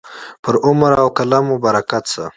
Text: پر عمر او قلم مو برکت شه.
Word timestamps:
پر 0.43 0.55
عمر 0.67 0.91
او 1.01 1.07
قلم 1.17 1.43
مو 1.49 1.55
برکت 1.65 2.03
شه. 2.13 2.25